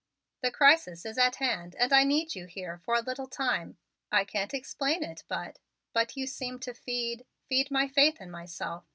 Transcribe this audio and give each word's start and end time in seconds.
"The 0.41 0.49
crisis 0.49 1.05
is 1.05 1.19
at 1.19 1.35
hand 1.35 1.75
and 1.77 1.93
I 1.93 2.03
need 2.05 2.33
you 2.33 2.47
here 2.47 2.79
for 2.79 2.95
a 2.95 3.01
little 3.03 3.27
time. 3.27 3.77
I 4.11 4.25
can't 4.25 4.51
explain 4.51 5.03
it, 5.03 5.23
but 5.27 5.59
but 5.93 6.17
you 6.17 6.25
seem 6.25 6.57
to 6.61 6.73
feed 6.73 7.27
feed 7.47 7.69
my 7.69 7.87
faith 7.87 8.19
in 8.19 8.31
myself. 8.31 8.85